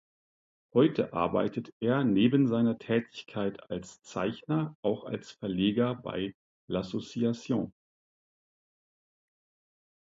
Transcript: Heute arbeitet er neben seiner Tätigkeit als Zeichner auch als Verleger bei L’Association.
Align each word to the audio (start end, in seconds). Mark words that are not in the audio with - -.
Heute 0.73 1.13
arbeitet 1.13 1.75
er 1.79 2.03
neben 2.03 2.47
seiner 2.47 2.79
Tätigkeit 2.79 3.69
als 3.69 4.01
Zeichner 4.01 4.75
auch 4.81 5.03
als 5.03 5.29
Verleger 5.33 5.93
bei 5.93 6.33
L’Association. 6.67 7.71